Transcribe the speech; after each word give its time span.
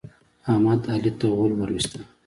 احمد، 0.51 0.81
علي 0.93 1.11
ته 1.19 1.25
غول 1.35 1.51
ور 1.55 1.69
وستل. 1.75 2.01